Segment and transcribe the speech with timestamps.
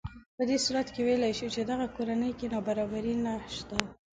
[0.35, 3.77] په دې صورت کې ویلی شو چې دغه کورنۍ کې نابرابري نهشته